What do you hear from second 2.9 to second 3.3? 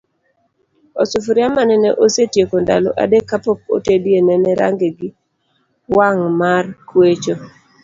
adek